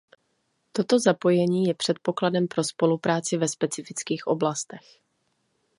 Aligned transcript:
Toto 0.71 0.99
zapojení 0.99 1.63
je 1.65 1.73
předpokladem 1.73 2.47
pro 2.47 2.63
spolupráci 2.63 3.37
ve 3.37 3.47
specifických 3.47 4.27
oblastech. 4.27 4.99